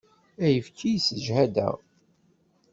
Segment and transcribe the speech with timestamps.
[0.43, 1.75] Ayefki yessejhad-aɣ.